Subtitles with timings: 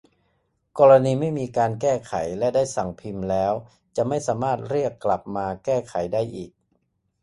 [0.79, 3.53] กรณีไม่มีการแก้ไขและได้สั่งพิมพ์แล้ว
[3.95, 6.51] จะไม่สามารถเรียกกลับมาแก้ไขได้อีก